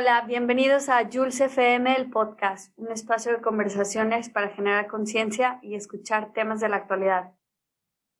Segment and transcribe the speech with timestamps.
[0.00, 5.74] Hola, bienvenidos a Jules FM, el podcast, un espacio de conversaciones para generar conciencia y
[5.74, 7.32] escuchar temas de la actualidad.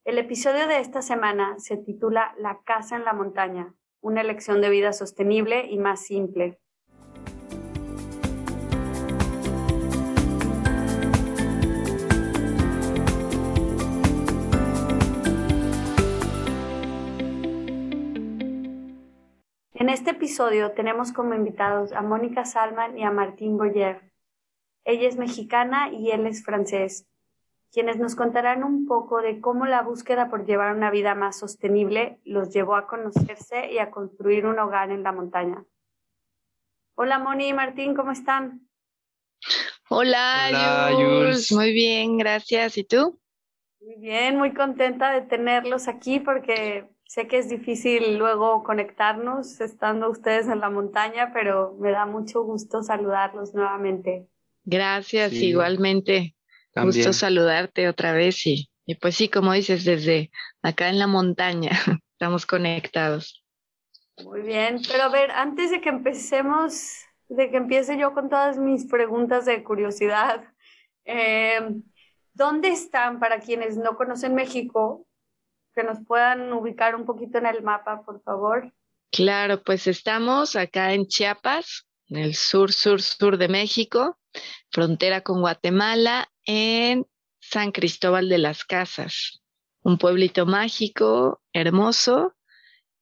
[0.05, 4.71] El episodio de esta semana se titula La casa en la montaña, una elección de
[4.71, 6.59] vida sostenible y más simple.
[19.81, 24.11] En este episodio tenemos como invitados a Mónica Salman y a Martín Boyer.
[24.85, 27.07] Ella es mexicana y él es francés,
[27.71, 32.19] quienes nos contarán un poco de cómo la búsqueda por llevar una vida más sostenible
[32.25, 35.65] los llevó a conocerse y a construir un hogar en la montaña.
[36.97, 38.69] Hola Moni y Martín, ¿cómo están?
[39.91, 41.53] Hola, Jules.
[41.53, 42.79] Muy bien, gracias.
[42.79, 43.21] ¿Y tú?
[43.81, 50.11] Muy bien, muy contenta de tenerlos aquí porque Sé que es difícil luego conectarnos estando
[50.11, 54.29] ustedes en la montaña, pero me da mucho gusto saludarlos nuevamente.
[54.65, 56.37] Gracias, igualmente.
[56.77, 61.71] Gusto saludarte otra vez y, y pues sí, como dices, desde acá en la montaña
[62.13, 63.43] estamos conectados.
[64.23, 66.93] Muy bien, pero a ver, antes de que empecemos,
[67.31, 70.45] de que empiece yo con todas mis preguntas de curiosidad,
[71.07, 71.59] eh,
[72.35, 75.08] ¿dónde están para quienes no conocen México?
[75.79, 78.75] Que nos puedan ubicar un poquito en el mapa, por favor.
[79.13, 84.19] Claro, pues estamos acá en Chiapas, en el sur, sur, sur de México,
[84.73, 87.07] frontera con Guatemala, en
[87.39, 89.41] San Cristóbal de las Casas,
[89.83, 92.35] un pueblito mágico, hermoso,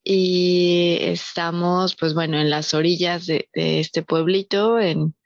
[0.05, 5.17] y estamos, pues bueno, en las orillas de, este pueblito, en,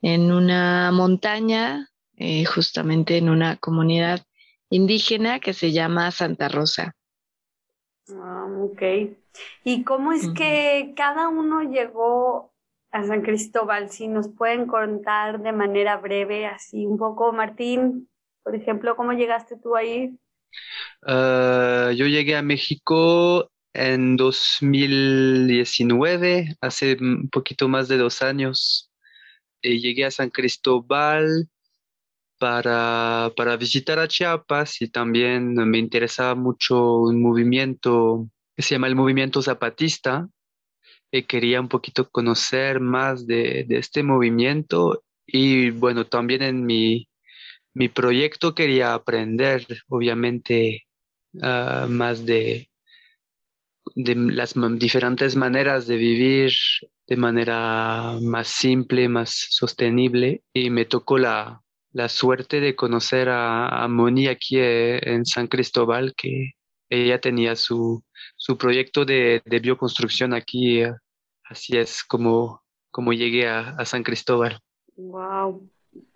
[0.00, 4.22] en una montaña, eh, justamente en una comunidad
[4.70, 6.94] indígena que se llama Santa Rosa.
[8.10, 8.82] Ah, ok.
[9.64, 12.52] ¿Y cómo es que cada uno llegó
[12.90, 13.90] a San Cristóbal?
[13.90, 18.08] Si nos pueden contar de manera breve, así un poco, Martín,
[18.42, 20.18] por ejemplo, ¿cómo llegaste tú ahí?
[21.02, 28.90] Ah, yo llegué a México en 2019, hace un poquito más de dos años.
[29.62, 31.48] Eh, llegué a San Cristóbal
[32.38, 38.86] para, para visitar a Chiapas y también me interesaba mucho un movimiento que se llama
[38.88, 40.28] el movimiento zapatista.
[41.10, 47.08] Y quería un poquito conocer más de, de este movimiento y bueno, también en mi,
[47.74, 50.86] mi proyecto quería aprender, obviamente,
[51.42, 52.70] ah, más de,
[53.94, 56.52] de las diferentes maneras de vivir
[57.06, 61.62] de manera más simple, más sostenible y me tocó la,
[61.96, 66.52] la suerte de conocer a, Moni aquí eh, en San Cristóbal, que
[66.90, 68.04] ella tenía su,
[68.36, 70.82] su proyecto de, de, bioconstrucción aquí.
[70.82, 70.92] Eh,
[71.44, 74.58] así es como, como llegué a, San Cristóbal.
[74.96, 75.66] Wow.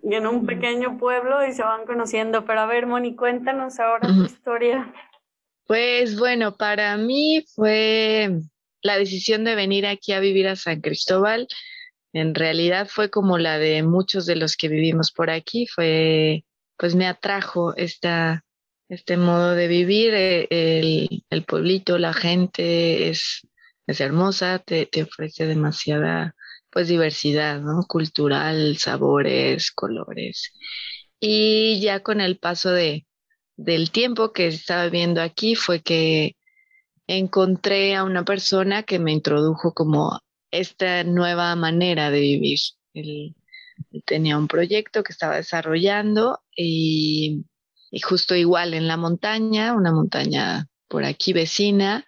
[0.03, 2.45] Y en un pequeño pueblo y se van conociendo.
[2.45, 4.93] Pero a ver, Moni, cuéntanos ahora tu historia.
[5.65, 8.29] Pues bueno, para mí fue
[8.83, 11.47] la decisión de venir aquí a vivir a San Cristóbal
[12.13, 16.45] en realidad fue como la de muchos de los que vivimos por aquí, fue,
[16.77, 18.43] pues me atrajo esta,
[18.89, 23.47] este modo de vivir, eh, el, pueblito, la gente es,
[23.87, 26.35] es hermosa, te, te, ofrece demasiada
[26.69, 27.83] pues diversidad, ¿no?
[27.87, 30.53] Cultural, sabores, colores.
[31.19, 33.05] Y ya con el paso de,
[33.57, 36.35] del tiempo que estaba viviendo aquí fue que
[37.07, 42.59] encontré a una persona que me introdujo como esta nueva manera de vivir.
[42.93, 43.35] Él,
[44.05, 47.45] tenía un proyecto que estaba desarrollando y,
[48.03, 52.05] justo igual en la montaña, una montaña por aquí vecina,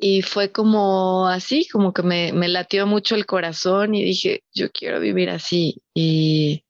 [0.00, 4.70] y fue como así, como que me, me, latió mucho el corazón y dije, yo
[4.70, 5.82] quiero vivir así.
[5.92, 6.64] Y,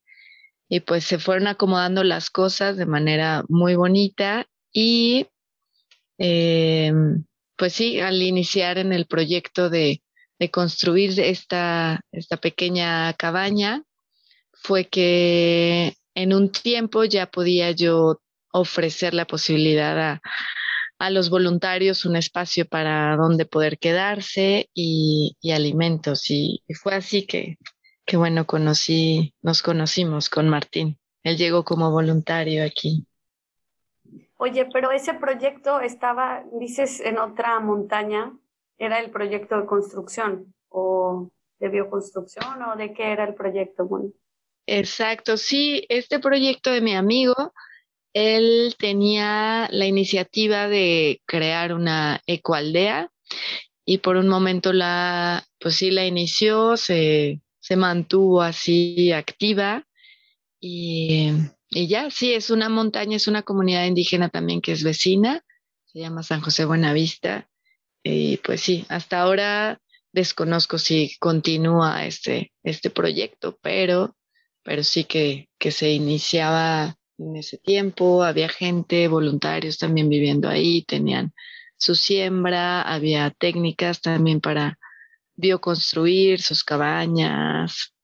[0.68, 5.26] y pues se fueron acomodando las cosas de manera muy bonita y
[6.18, 6.92] eh,
[7.56, 10.02] pues sí, al iniciar en el proyecto de,
[10.38, 13.82] de construir esta, esta pequeña cabaña
[14.52, 18.20] fue que en un tiempo ya podía yo
[18.52, 20.22] ofrecer la posibilidad a,
[20.98, 26.30] a los voluntarios un espacio para donde poder quedarse y, y alimentos.
[26.30, 27.56] Y, fue así que,
[28.04, 30.98] que, bueno, conocí, nos conocimos con Martín.
[31.22, 33.06] Él llegó como voluntario aquí.
[34.36, 38.32] Oye, pero ese proyecto estaba, dices, en otra montaña
[38.78, 43.88] era el proyecto de construcción o de bioconstrucción o de qué era el proyecto,
[44.66, 47.52] Exacto, sí, este proyecto de mi amigo,
[48.12, 53.10] él tenía la iniciativa de crear una ecoaldea
[53.84, 59.86] y por un momento la, pues sí, la inició, se, se mantuvo así activa
[60.60, 61.30] y,
[61.70, 65.44] y ya, sí, es una montaña, es una comunidad indígena también que es vecina,
[65.86, 67.47] se llama San José Buenavista
[68.10, 69.80] y pues sí, hasta ahora
[70.12, 74.16] desconozco si continúa este, este proyecto, pero,
[74.62, 80.84] pero sí que, que se iniciaba en ese tiempo, había gente, voluntarios también viviendo ahí,
[80.84, 81.34] tenían
[81.76, 84.78] su siembra, había técnicas también para
[85.36, 87.94] bioconstruir sus cabañas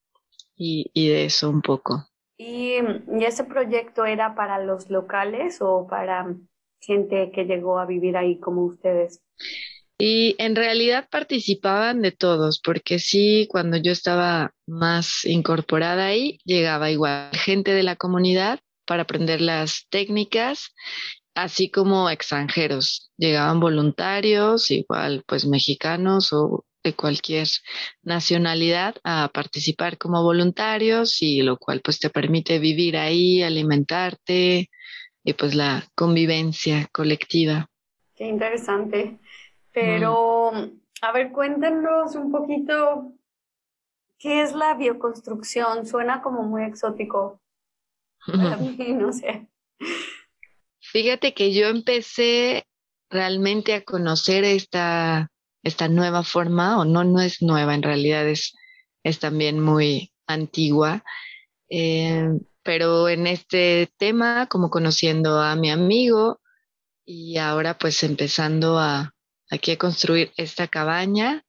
[0.55, 2.07] y, y de eso un poco.
[2.37, 6.37] ¿Y, ¿Y ese proyecto era para los locales o para
[6.81, 9.23] gente que llegó a vivir ahí como ustedes?
[9.99, 16.91] Y en realidad participaban de todos, porque sí, cuando yo estaba más incorporada ahí, llegaba
[16.91, 20.75] igual gente de la comunidad para aprender las técnicas,
[21.35, 23.13] así como extranjeros.
[23.17, 27.49] Llegaban voluntarios, igual pues mexicanos o de cualquier
[28.03, 34.69] nacionalidad a participar como voluntarios y lo cual pues te permite vivir ahí, alimentarte
[35.25, 37.71] y pues la convivencia colectiva.
[38.15, 39.19] Qué interesante.
[39.75, 40.53] Pero,
[41.03, 43.13] a ver, cuéntanos un poquito,
[44.19, 45.85] ¿qué es la bioconstrucción?
[45.85, 47.41] Suena como muy exótico.
[48.25, 49.49] Para mí, no sé.
[50.81, 52.67] Fíjate que yo empecé
[53.11, 55.29] realmente a conocer esta,
[55.65, 58.55] esta nueva forma, o no, no es nueva, en realidad es,
[59.03, 61.03] es también muy antigua,
[61.69, 62.29] eh,
[62.63, 66.41] pero en este tema, como conociendo a mi amigo
[67.05, 69.14] y ahora pues empezando a,
[69.51, 71.45] aquí a construir esta cabaña.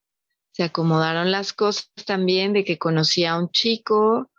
[0.51, 4.31] Se acomodaron las cosas también de que conocí a un chico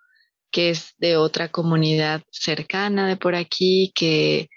[0.51, 4.49] que es de otra comunidad cercana de por aquí, que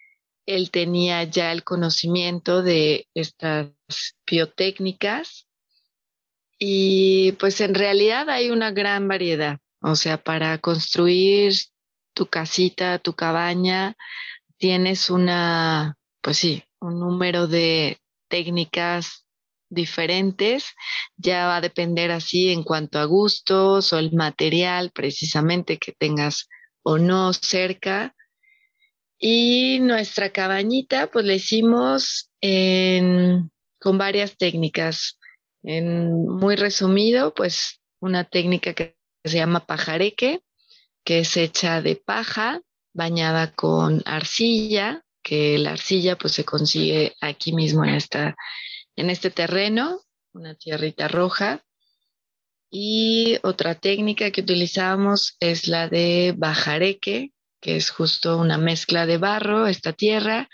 [0.46, 3.68] él tenía ya el conocimiento de estas
[4.26, 5.48] biotécnicas
[6.58, 9.60] y pues en realidad hay una gran variedad.
[9.82, 11.54] O sea, para construir
[12.14, 13.96] tu casita, tu cabaña,
[14.58, 18.00] tienes una, pues sí, un número de,
[18.30, 19.26] técnicas
[19.70, 20.74] diferentes,
[21.18, 26.48] ya va a depender así en cuanto a gustos o el material precisamente que tengas
[26.82, 28.16] o no cerca.
[29.20, 35.20] Y nuestra cabañita, pues la hicimos con varias técnicas.
[35.62, 40.42] En muy resumido, pues una técnica que se llama pajareque,
[41.04, 42.62] que es hecha de paja
[42.94, 48.36] bañada con arcilla, que la arcilla pues se consigue aquí mismo en, esta,
[48.96, 50.02] en este terreno,
[50.34, 51.64] una tierrita roja.
[52.72, 57.32] Y otra técnica que utilizamos es la de bajareque,
[57.62, 60.50] que es justo una mezcla de barro, esta tierra,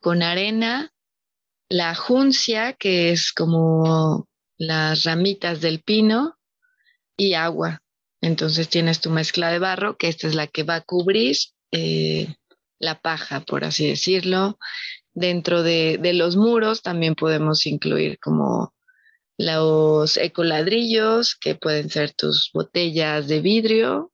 [0.00, 0.92] con arena,
[1.70, 4.28] la juncia, que es como
[4.58, 6.36] las ramitas del pino,
[7.16, 7.82] y agua.
[8.20, 11.38] Entonces tienes tu mezcla de barro, que esta es la que va a cubrir
[11.72, 12.34] eh,
[12.80, 14.58] la paja, por así decirlo.
[15.12, 18.74] Dentro de, los muros también podemos incluir como
[19.38, 24.12] los ecoladrillos, que pueden ser tus botellas de vidrio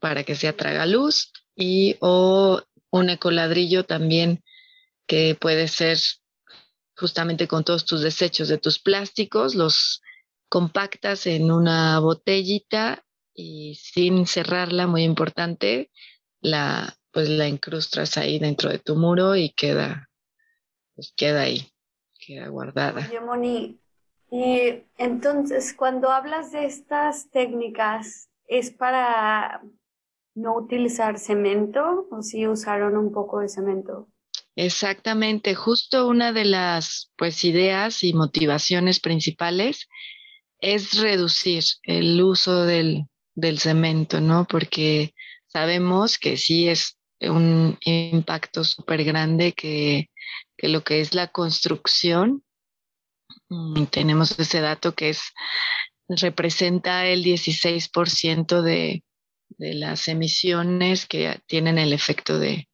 [0.00, 4.42] para que se atraga luz, y o un ecoladrillo también
[5.06, 5.98] que puede ser
[6.96, 10.00] justamente con todos tus desechos de tus plásticos, los
[10.48, 13.04] compactas en una botellita
[13.34, 15.90] y sin cerrarla, muy importante,
[16.40, 20.10] la pues la incrustas ahí dentro de tu muro y queda,
[20.96, 21.72] pues queda ahí,
[22.18, 23.06] queda guardada.
[23.08, 23.78] Oye, Moni,
[24.32, 29.62] y entonces cuando hablas de estas técnicas, ¿es para
[30.34, 34.08] no utilizar cemento o si usaron un poco de cemento?
[34.56, 39.88] Exactamente, justo una de las pues ideas y motivaciones principales
[40.58, 43.04] es reducir el uso del,
[43.36, 44.46] del cemento, ¿no?
[44.46, 45.14] Porque
[45.46, 50.10] sabemos que sí es un impacto súper grande que,
[50.58, 52.44] lo que es la construcción.
[53.48, 55.32] Mm, tenemos ese dato que es
[56.08, 59.02] representa el 16% de,
[59.48, 62.68] de las emisiones que tienen el efecto de,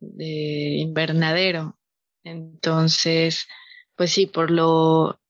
[0.00, 1.78] de invernadero.
[2.24, 3.46] Entonces,
[3.96, 5.20] pues sí, por lo,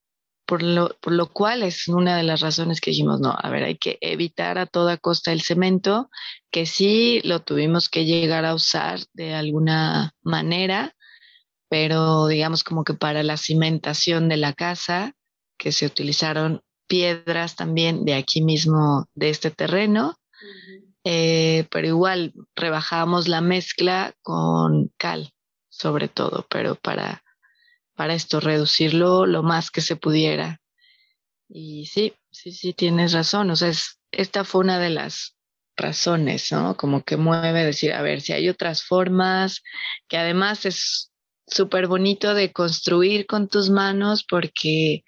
[0.49, 3.65] por lo, por lo cual es una de las razones que dijimos, no, a ver,
[3.65, 6.09] hay que evitar a toda costa el cemento,
[6.49, 10.95] que sí lo tuvimos que llegar a usar de alguna manera,
[11.69, 15.13] pero digamos como que para la cimentación de la casa,
[15.55, 20.17] que se utilizaron piedras también de aquí mismo, de este terreno,
[21.03, 25.31] eh, pero igual rebajamos la mezcla con cal,
[25.69, 27.21] sobre todo, pero para
[27.99, 30.61] para esto, reducirlo lo más que se pudiera.
[31.49, 33.49] Y sí, sí, sí, tienes razón.
[33.51, 33.73] O sea,
[34.09, 35.35] esta fue una de las
[35.75, 36.77] razones, ¿no?
[36.77, 39.63] Como que mueve decir, a ver, si hay otras formas,
[40.07, 41.11] que además es
[41.45, 45.03] súper bonito de construir con tus manos porque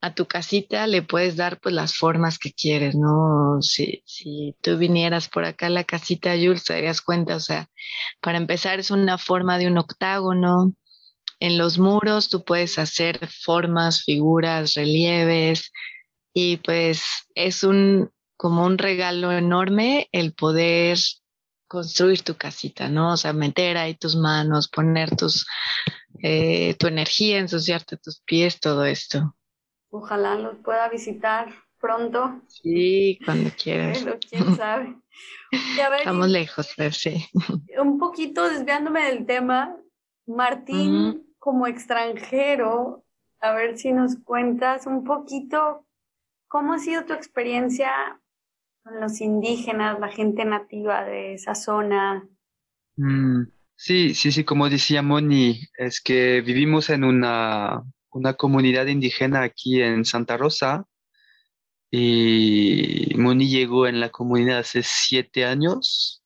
[0.00, 3.62] a tu casita le puedes dar pues las formas que quieres, ¿no?
[3.62, 7.68] Si, si tú vinieras por acá a la casita Jules, te darías cuenta, o sea,
[8.20, 10.74] para empezar es una forma de un octágono.
[11.42, 15.72] En los muros tú puedes hacer formas, figuras, relieves
[16.32, 17.02] y pues
[17.34, 20.98] es un como un regalo enorme el poder
[21.66, 23.14] construir tu casita, ¿no?
[23.14, 25.44] O sea, meter ahí tus manos, poner tus,
[26.22, 29.34] eh, tu energía, ensuciarte tus pies, todo esto.
[29.90, 32.40] Ojalá los pueda visitar pronto.
[32.46, 34.06] Sí, cuando quieras.
[34.30, 34.96] quién sabe.
[35.98, 37.26] Estamos lejos, pero sí.
[37.80, 39.76] Un poquito desviándome del tema,
[40.24, 43.04] Martín, como extranjero,
[43.40, 45.84] a ver si nos cuentas un poquito
[46.46, 47.90] cómo ha sido tu experiencia
[48.84, 52.28] con los indígenas, la gente nativa de esa zona.
[52.94, 57.82] Mm, sí, sí, sí, como decía Moni, es que vivimos en una
[58.12, 60.86] una comunidad indígena aquí en Santa Rosa
[61.90, 66.22] y Moni llegó en la comunidad hace siete años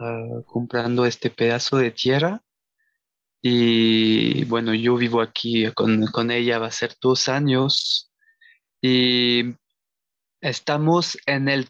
[0.00, 2.42] ah, comprando este pedazo de tierra
[3.42, 8.10] y bueno, yo vivo aquí con, con ella, va a ser dos años
[8.80, 9.54] y
[10.40, 11.68] estamos en el,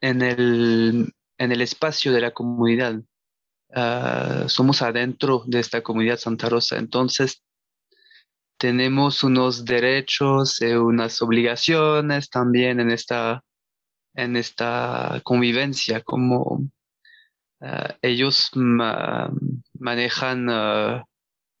[0.00, 3.00] en el, en el espacio de la comunidad.
[3.74, 7.42] Ah, somos adentro de esta comunidad Santa Rosa, entonces
[8.58, 13.44] tenemos unos derechos, eh, unas obligaciones también en esta,
[14.14, 16.68] en esta convivencia, como
[17.60, 18.50] eh, ellos
[19.78, 21.02] manejan eh,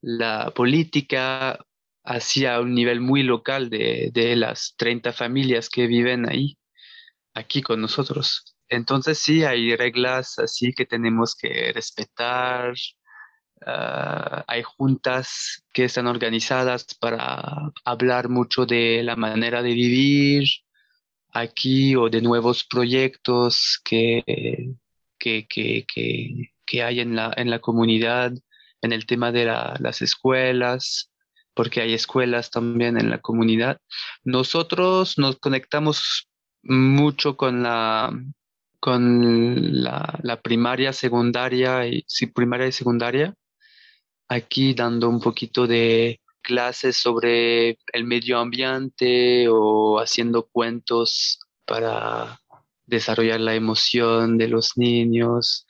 [0.02, 1.58] la política
[2.04, 6.58] hacia un nivel muy local de, de, las 30 familias que viven ahí,
[7.34, 8.56] aquí con nosotros.
[8.68, 12.74] Entonces sí, hay reglas así que tenemos que respetar,
[13.66, 20.44] Ah, hay juntas que están organizadas para hablar mucho de la manera de vivir
[21.32, 24.22] aquí o de nuevos proyectos que,
[25.18, 28.32] que, que, que, hay en la, en la comunidad,
[28.82, 31.10] en el tema de las escuelas,
[31.54, 33.78] porque hay escuelas también en la comunidad.
[34.22, 36.28] Nosotros nos conectamos
[36.62, 38.12] mucho con la,
[38.80, 43.34] con la, la primaria, secundaria y sí, primaria y secundaria,
[44.28, 52.40] aquí dando un poquito de clases sobre el medio ambiente o haciendo cuentos para
[52.86, 55.66] desarrollar la emoción de los niños,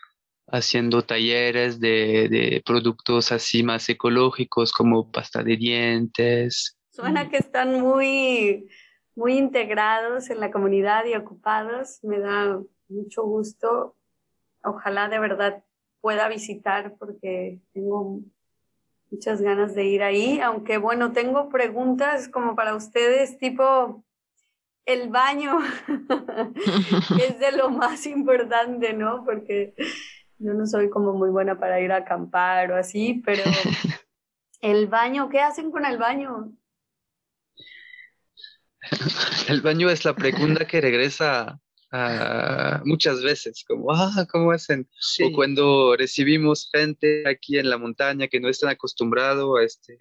[0.51, 6.79] haciendo talleres de, productos así más ecológicos como pasta de dientes.
[6.91, 8.69] Suena que están muy,
[9.15, 12.01] muy integrados en la comunidad y ocupados.
[12.03, 13.97] Me da mucho gusto.
[14.65, 15.63] Ojalá de verdad
[16.01, 18.21] pueda visitar porque tengo
[19.11, 24.05] muchas ganas de ir ahí, aunque bueno, tengo preguntas como para ustedes, tipo
[24.85, 25.59] el baño,
[27.23, 29.23] es de lo más importante, ¿no?
[29.25, 29.75] Porque
[30.39, 33.43] yo no soy como muy buena para ir a acampar o así, pero
[34.61, 36.53] el baño, ¿qué hacen con el baño?
[39.49, 44.87] El baño es la pregunta que regresa Ah, muchas veces, como, ah, ¿cómo hacen?
[45.25, 49.97] O cuando recibimos gente aquí en la montaña que no están acostumbrado a este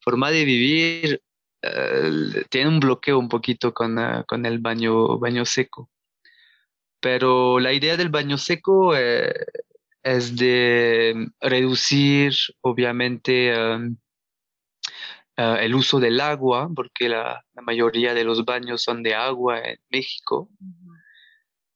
[0.00, 1.22] forma de vivir,
[1.62, 5.88] eh, tiene un bloqueo un poquito con, ah, con el baño, baño seco.
[7.00, 9.32] Pero la idea del baño seco eh,
[10.02, 13.52] es de reducir, obviamente,
[15.36, 19.78] el uso del agua, porque la, la, mayoría de los baños son de agua en
[19.90, 20.50] México.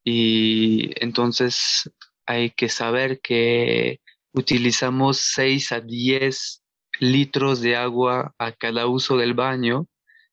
[0.04, 1.90] Y entonces
[2.26, 4.00] hay que saber que
[4.32, 6.62] utilizamos 6 a 10
[7.00, 9.86] litros de agua a cada uso del baño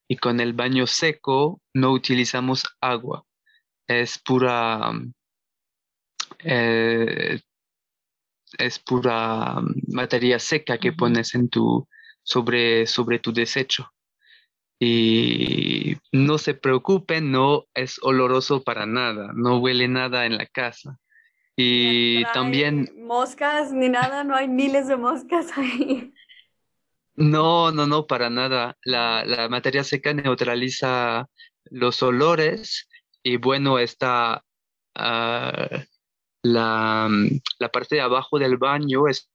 [0.07, 3.25] y con el baño seco no utilizamos agua.
[3.89, 4.91] Es pura,
[6.43, 7.39] eh,
[8.59, 9.55] es pura
[9.87, 11.87] materia seca que pones en tu,
[12.21, 13.91] sobre, sobre tu desecho.
[14.79, 20.99] Y no se preocupen, no es oloroso para nada, no huele nada en la casa.
[21.57, 22.89] Y no también...
[22.95, 26.13] Moscas ni nada, no hay miles de moscas ahí.
[27.15, 28.77] No, no, no, para nada.
[28.83, 31.27] La, la materia seca neutraliza
[31.71, 32.88] los olores
[33.23, 34.43] y bueno, está
[34.95, 35.83] ah,
[36.43, 37.09] la,
[37.59, 39.29] la, parte de abajo del baño es,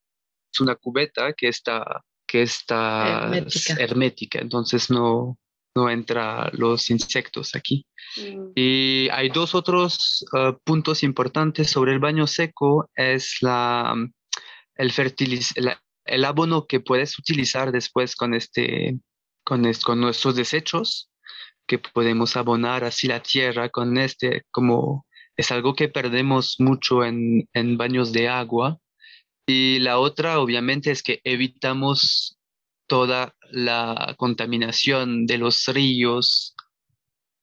[0.59, 3.73] una cubeta que está que está hermética.
[3.77, 5.37] hermética, entonces no,
[5.75, 7.85] no entra los insectos aquí.
[8.17, 8.51] Mm.
[8.55, 13.95] Y hay dos otros uh, puntos importantes sobre el baño seco, es la,
[14.75, 14.91] el,
[16.05, 18.97] el abono que puedes utilizar después con, este,
[19.43, 21.09] con, con nuestros desechos,
[21.67, 25.05] que podemos abonar así la tierra con este, como
[25.35, 28.77] es algo que perdemos mucho en, en baños de agua.
[29.47, 32.37] Y la otra, obviamente, es que evitamos
[32.87, 36.55] toda la contaminación de los ríos,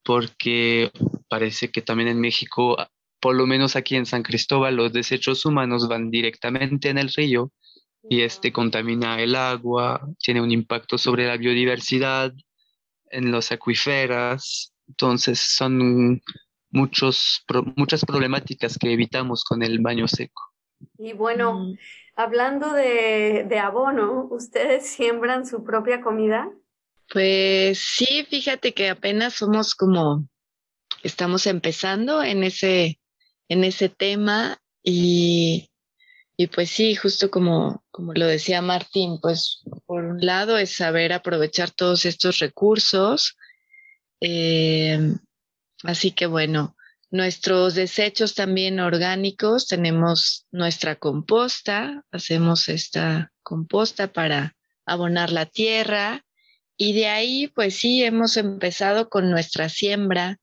[0.05, 0.91] porque
[1.29, 2.77] parece que también en México,
[3.21, 7.53] por lo menos aquí en San Cristóbal, los desechos humanos van directamente en el río
[8.09, 12.33] y este contamina el agua, tiene un impacto sobre la biodiversidad
[13.13, 14.75] en los acuíferas.
[14.89, 16.21] Entonces son
[16.71, 17.45] muchos,
[17.77, 20.43] muchas problemáticas que evitamos con el baño seco.
[20.99, 21.79] Y bueno, mm.
[22.17, 26.51] hablando de, de abono, ¿ustedes siembran su propia comida?
[27.13, 30.27] Pues sí, fíjate que apenas somos como,
[31.03, 32.99] estamos empezando en ese,
[33.49, 35.71] en ese tema y,
[36.37, 41.13] y pues sí, justo como, como lo decía Martín, pues por un lado es saber
[41.13, 43.37] aprovechar todos estos recursos.
[44.21, 44.99] Eh,
[45.85, 46.75] así que bueno,
[47.11, 54.57] nuestros desechos también orgánicos, tenemos nuestra composta, hacemos esta composta para
[54.87, 56.25] abonar la tierra
[56.79, 60.39] y de ahí pues sí hemos empezado con nuestra siembra.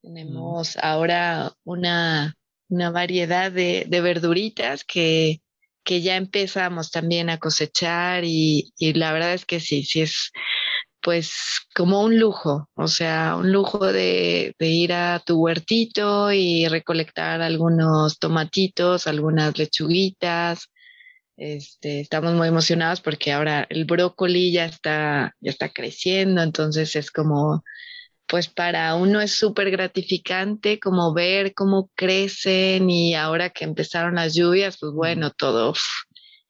[0.00, 5.42] Tenemos ahora una, una variedad de, de verduritas que,
[5.88, 10.30] que, ya empezamos también a cosechar y, y la verdad es que sí, sí es
[11.08, 11.32] pues
[11.74, 18.18] como un lujo, o sea, un lujo de, ir a tu huertito y recolectar algunos
[18.18, 20.70] tomatitos, algunas lechuguitas.
[21.36, 27.10] Este, estamos muy emocionados porque ahora el brócoli ya está, ya está creciendo, entonces es
[27.10, 27.62] como,
[28.28, 34.34] pues para uno es súper gratificante como ver cómo crecen y ahora que empezaron las
[34.34, 35.74] lluvias, pues bueno, todo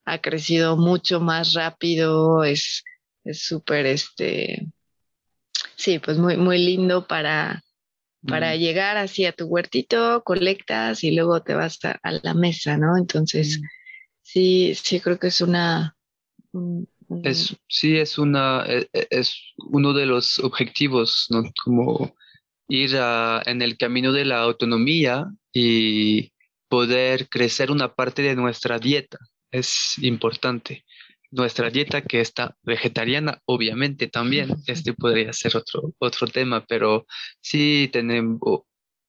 [0.04, 2.82] ha crecido mucho más rápido, es
[3.28, 4.66] es súper, este,
[5.76, 7.62] sí, pues muy, muy lindo para,
[8.26, 8.58] para mm.
[8.58, 12.96] llegar así a tu huertito, colectas y luego te vas a, la mesa, ¿no?
[12.96, 13.64] Entonces, mm.
[14.22, 15.94] sí, sí creo que es una...
[17.22, 21.42] Es, sí, es una, e, e, es uno de los objetivos, ¿no?
[21.64, 22.14] Como
[22.68, 22.90] ir
[23.46, 26.32] en el camino de la autonomía y
[26.68, 29.18] poder crecer una parte de nuestra dieta.
[29.50, 30.84] Es importante.
[31.30, 37.06] Nuestra dieta que está vegetariana, obviamente también, este podría ser otro, otro tema, pero
[37.40, 38.62] sí tenemos,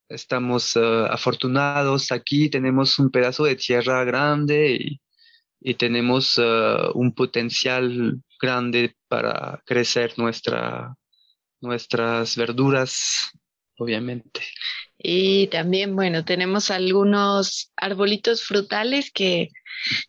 [0.09, 2.12] estamos eh, afortunados.
[2.12, 5.01] Aquí, tenemos un pedazo de tierra grande y,
[5.78, 10.95] tenemos eh, un potencial grande para crecer nuestra,
[11.62, 13.32] nuestras verduras,
[13.78, 14.41] obviamente.
[14.98, 19.50] Y también, bueno, tenemos algunos arbolitos frutales que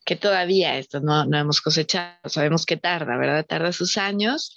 [0.04, 2.16] que todavía esto no, no hemos cosechado.
[2.26, 3.46] Sabemos que tarda, ¿verdad?
[3.46, 4.54] Tarda sus años,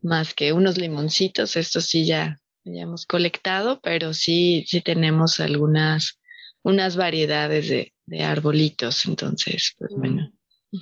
[0.00, 6.20] más que unos limoncitos, esto sí ya, ya hemos colectado, pero sí, sí tenemos algunas,
[6.62, 10.32] unas variedades de, de arbolitos, entonces, pues bueno.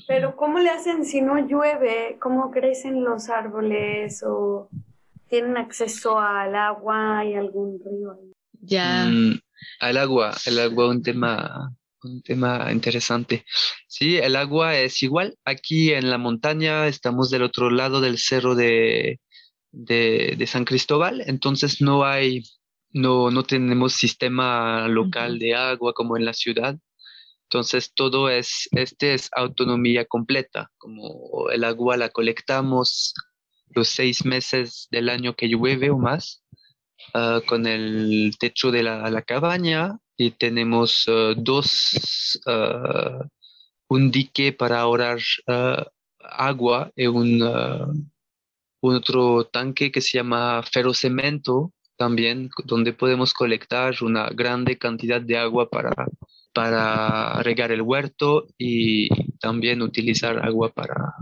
[0.07, 2.17] Pero ¿cómo le hacen si no llueve?
[2.21, 4.69] ¿Cómo crecen los árboles o
[5.29, 8.19] tienen acceso al agua y algún río?
[8.61, 9.07] Ya.
[9.07, 9.41] Mm,
[9.81, 13.45] al agua, el agua un tema un tema interesante.
[13.87, 15.37] Sí, el agua es igual.
[15.45, 19.21] Aquí en la montaña estamos del otro lado del cerro de,
[19.73, 22.43] de, San Cristóbal, entonces no hay,
[22.93, 26.79] no, no tenemos sistema local de agua como en la ciudad.
[27.53, 33.13] Entonces todo es, este es autonomía completa, como el agua la colectamos
[33.71, 36.45] los seis meses del año que llueve o más,
[37.13, 43.19] ah, con el techo de la, cabaña y tenemos eh, dos, eh,
[43.89, 45.19] un dique para ahorrar
[46.21, 47.43] agua y un,
[48.81, 55.69] otro tanque que se llama ferrocemento también, donde podemos colectar una grande cantidad de agua
[55.69, 55.93] para,
[56.53, 59.09] para regar el huerto y
[59.39, 61.15] también utilizar agua para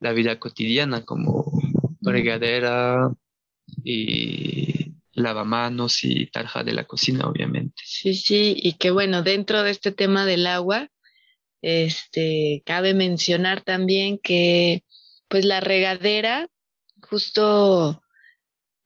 [0.00, 1.50] la vida cotidiana como
[2.00, 3.10] regadera
[3.84, 7.82] y lavamanos y tarja de la cocina, obviamente.
[7.84, 10.90] Sí, sí, y que bueno, dentro de este tema del agua,
[11.60, 14.84] este, cabe mencionar también que
[15.28, 16.48] pues la regadera,
[17.02, 18.02] justo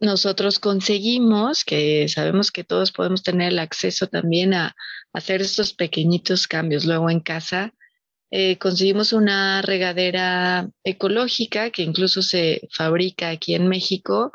[0.03, 4.75] nosotros conseguimos, que sabemos que todos podemos tener el acceso también a,
[5.15, 7.73] hacer estos pequeñitos cambios luego en casa.
[8.31, 14.33] Eh, conseguimos una regadera ecológica que incluso se fabrica aquí en México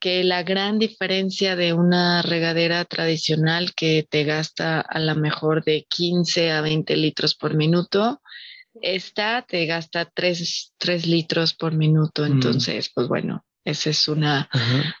[0.00, 5.86] que la gran diferencia de una regadera tradicional que te gasta a lo mejor de
[5.88, 8.22] 15 a 20 litros por minuto,
[8.80, 12.22] esta te gasta 3, litros por minuto.
[12.22, 12.32] Mm.
[12.32, 14.48] Entonces, pues bueno, esa es una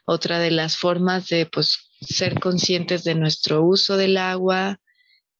[0.04, 4.80] otra de las formas de pues, ser conscientes de nuestro uso del agua.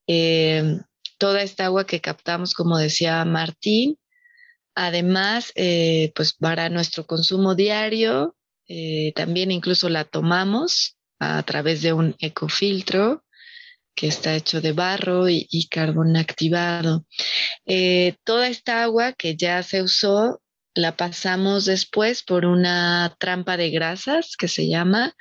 [0.07, 0.79] Eh,
[1.19, 3.99] toda esta agua que captamos, como decía Martín,
[4.75, 8.37] además, eh, pues para nuestro consumo diario,
[8.69, 13.25] eh, también incluso la tomamos a través de un ecofiltro
[13.95, 17.05] que está hecho de barro y, carbón activado.
[17.67, 20.41] Eh, toda esta agua que ya se usó
[20.79, 25.14] la pasamos después por una trampa de grasas que se llama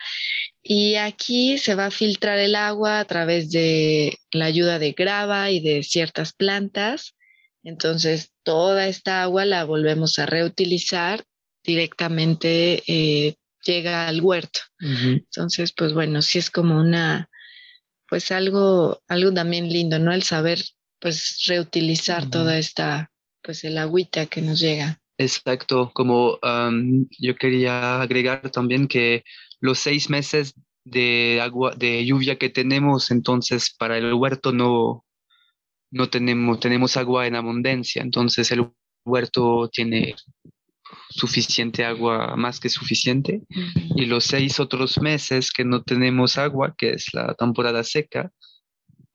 [0.62, 5.50] y aquí se va a filtrar el agua a través de la ayuda de grava
[5.50, 7.16] y de ciertas plantas.
[7.64, 11.24] Entonces toda esta agua la volvemos a reutilizar
[11.64, 14.62] directamente eh, llega al huerto.
[14.80, 17.30] Entonces, pues bueno, sí es como una,
[18.08, 20.14] pues algo, algo también lindo, ¿no?
[20.14, 20.64] El saber,
[21.00, 25.02] pues, reutilizar toda esta, pues, el agüita que nos llega.
[25.18, 26.40] Exacto, como
[27.18, 29.24] yo quería agregar también que
[29.60, 30.54] los seis meses
[30.86, 35.06] de agua, de lluvia que tenemos, entonces para el huerto no,
[35.92, 38.70] no tenemos, tenemos agua en abundancia, entonces el
[39.06, 40.16] huerto tiene
[41.10, 43.42] suficiente agua, más que suficiente,
[43.96, 48.32] y los seis otros meses que no tenemos agua, que es la temporada seca,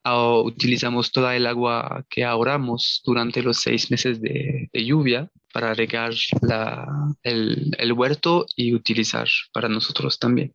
[0.03, 6.11] ah, utilizamos toda el agua que ahorramos durante los seis meses de, lluvia para regar
[7.23, 10.53] el, huerto y utilizar para nosotros también.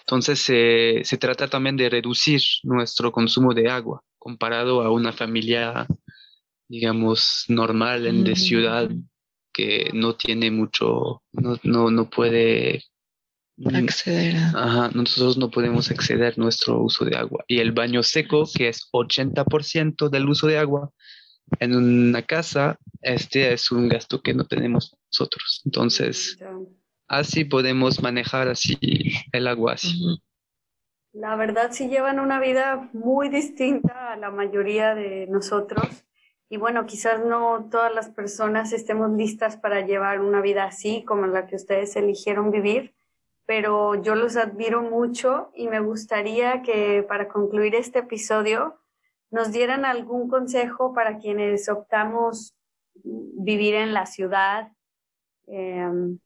[0.00, 5.86] Entonces se trata también de reducir nuestro consumo de agua comparado a una familia,
[6.68, 8.90] digamos, normal en de ciudad
[9.52, 12.84] que no tiene mucho, no, no, no puede
[13.74, 14.36] acceder.
[14.54, 17.44] Ajá, nosotros no podemos acceder a nuestro uso de agua.
[17.48, 20.92] Y el baño seco, que es 80% del uso de agua
[21.60, 25.62] en una casa, este es un gasto que no tenemos nosotros.
[25.64, 26.38] Entonces,
[27.06, 28.78] así podemos manejar así
[29.32, 30.22] el agua así.
[31.12, 36.04] La verdad sí llevan una vida muy distinta a la mayoría de nosotros
[36.50, 41.26] y bueno, quizás no todas las personas estemos listas para llevar una vida así como
[41.26, 42.94] la que ustedes eligieron vivir,
[43.46, 48.78] pero yo los admiro mucho y me gustaría que para concluir este episodio
[49.30, 52.54] nos dieran algún consejo para quienes optamos
[53.04, 54.72] vivir en la ciudad.
[55.46, 56.18] Em,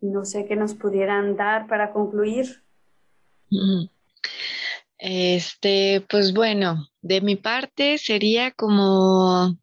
[0.00, 2.62] no sé qué nos pudieran dar para concluir.
[4.98, 9.56] Este, pues bueno, de mi parte sería como,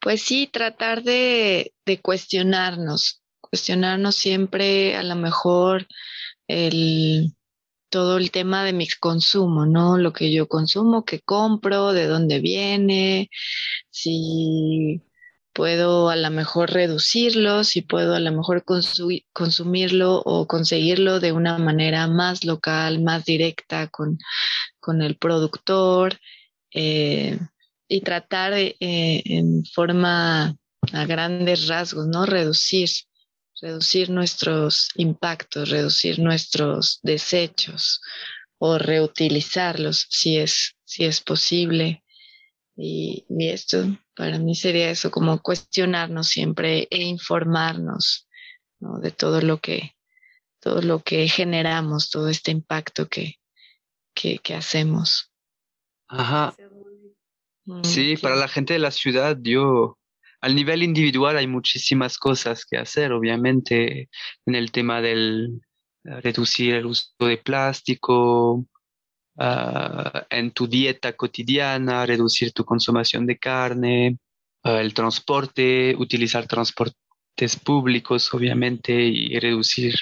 [0.00, 5.86] pues sí, tratar de, de cuestionarnos, cuestionarnos siempre a lo mejor
[6.48, 7.34] el,
[7.92, 9.98] todo el tema de mi consumo, ¿no?
[9.98, 13.30] Lo que yo consumo, que compro, de dónde viene,
[13.90, 15.02] si
[15.52, 18.64] puedo a lo mejor reducirlo, si puedo a lo mejor
[19.34, 24.18] consumirlo o conseguirlo de una manera más local, más directa con,
[25.02, 26.18] el productor
[26.72, 27.38] eh,
[27.88, 30.56] y tratar eh, en forma
[30.94, 32.24] a grandes rasgos, ¿no?
[32.24, 32.88] Reducir,
[33.62, 38.00] reducir nuestros impactos, reducir nuestros desechos
[38.58, 42.02] o reutilizarlos si es, si es posible.
[42.76, 48.28] Y, esto para mí sería eso, como cuestionarnos siempre e informarnos
[48.80, 49.94] de todo lo que
[50.60, 53.40] todo lo que generamos, todo este impacto que,
[54.14, 55.32] que, hacemos.
[56.06, 56.54] Ajá.
[57.64, 59.98] Mm, sí, para la gente de la ciudad, yo,
[60.42, 64.10] al nivel individual hay muchísimas cosas que hacer, obviamente,
[64.46, 65.62] en el tema del
[66.04, 68.66] reducir el uso de plástico,
[69.38, 74.18] Ah, en tu dieta cotidiana, reducir tu consumación de carne,
[74.62, 79.94] ah, el transporte, utilizar transportes públicos, obviamente, y reducir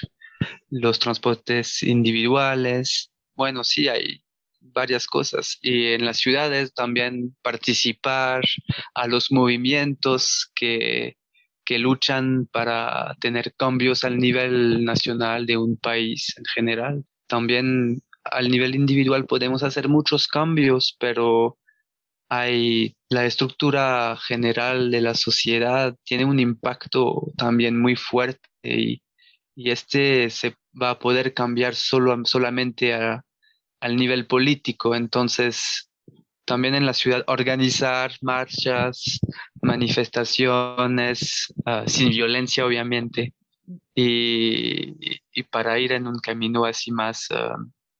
[0.71, 3.13] los transportes individuales.
[3.35, 4.23] Bueno, sí, hay
[4.61, 5.59] varias cosas.
[5.63, 8.43] Y en las ciudades también participar
[8.95, 11.17] a los movimientos que,
[11.65, 17.05] que luchan para tener cambios al nivel nacional de un país en general.
[17.27, 21.59] También al nivel individual podemos hacer muchos cambios, pero
[22.29, 29.03] hay la estructura general de la sociedad tiene un impacto también muy fuerte y,
[29.57, 32.95] este se va a poder cambiar solo, solamente
[33.81, 34.95] al nivel político.
[34.95, 35.91] Entonces,
[36.45, 39.21] también en la ciudad organizar marchas,
[39.63, 43.35] manifestaciones, ah, sin violencia, obviamente,
[43.95, 47.57] y, y para ir en un camino así más, ah,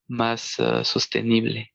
[0.09, 1.73] más ah, sostenible,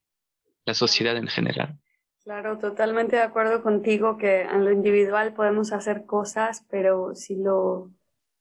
[0.66, 1.80] la sociedad en general.
[2.24, 7.92] Claro, totalmente de acuerdo contigo que en lo individual podemos hacer cosas, pero si lo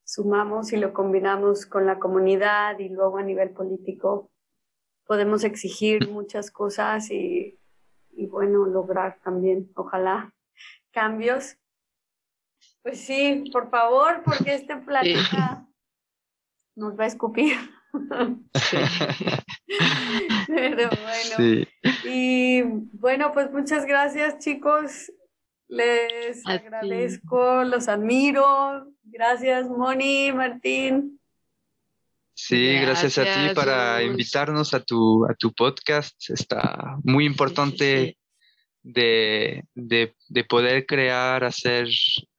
[0.05, 4.31] sumamos y lo combinamos con la comunidad y luego a nivel político,
[5.07, 7.59] podemos exigir muchas cosas y,
[8.13, 10.35] y bueno, lograr también, ojalá,
[10.91, 11.57] cambios.
[12.83, 15.67] Pues sí, por favor, porque este planeta
[16.77, 17.57] nos va a escupir.
[20.47, 21.67] Pero bueno.
[22.05, 22.63] Y
[22.93, 25.13] bueno, pues muchas gracias chicos.
[25.69, 28.93] Les agradezco, los admiro.
[29.05, 31.21] Gracias, Moni, Martín.
[32.35, 36.15] Sí, gracias, a ti para invitarnos a tu, a tu podcast.
[36.29, 38.19] Está muy importante
[38.85, 41.89] de, de, poder crear, hacer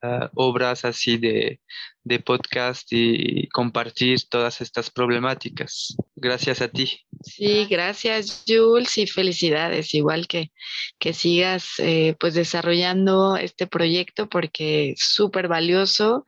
[0.03, 1.60] ah, obras así de,
[2.03, 5.95] de podcast y compartir todas estas problemáticas.
[6.15, 6.99] Gracias a ti.
[7.23, 10.51] Sí, gracias Jules y felicidades, igual que,
[10.99, 16.25] que sigas eh, pues desarrollando este proyecto porque es súper valioso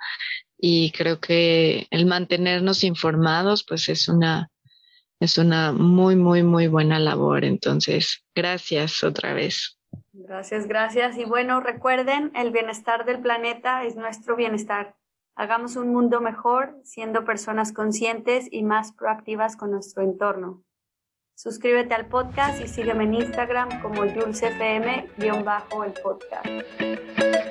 [0.57, 4.49] y creo que el mantenernos informados pues es una,
[5.19, 7.45] es una muy, muy, muy buena labor.
[7.45, 9.77] Entonces, gracias otra vez.
[10.13, 11.17] Gracias, gracias.
[11.17, 14.95] Y bueno, recuerden, el bienestar del planeta es nuestro bienestar.
[15.35, 20.63] Hagamos un mundo mejor siendo personas conscientes y más proactivas con nuestro entorno.
[21.35, 25.07] Suscríbete al podcast y sígueme en Instagram como JulesFM-el
[26.01, 27.46] podcast.